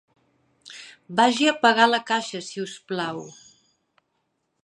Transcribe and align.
Vagi 1.19 1.49
a 1.51 1.53
pagar 1.65 1.85
a 1.89 1.91
la 1.91 2.01
caixa, 2.09 2.43
si 2.47 2.65
us 2.65 2.75
plau. 2.93 3.23